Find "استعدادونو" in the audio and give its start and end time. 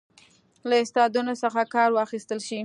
0.83-1.33